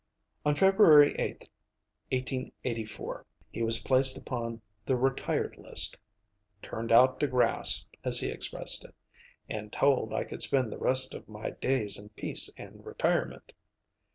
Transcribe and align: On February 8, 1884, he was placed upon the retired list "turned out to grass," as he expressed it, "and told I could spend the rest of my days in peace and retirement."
On 0.43 0.55
February 0.55 1.13
8, 1.19 1.41
1884, 2.11 3.23
he 3.51 3.61
was 3.61 3.81
placed 3.81 4.17
upon 4.17 4.59
the 4.83 4.95
retired 4.95 5.57
list 5.59 5.95
"turned 6.63 6.91
out 6.91 7.19
to 7.19 7.27
grass," 7.27 7.85
as 8.03 8.19
he 8.19 8.29
expressed 8.29 8.83
it, 8.83 8.95
"and 9.47 9.71
told 9.71 10.11
I 10.11 10.23
could 10.23 10.41
spend 10.41 10.71
the 10.71 10.79
rest 10.79 11.13
of 11.13 11.29
my 11.29 11.51
days 11.51 11.99
in 11.99 12.09
peace 12.09 12.51
and 12.57 12.83
retirement." 12.83 13.53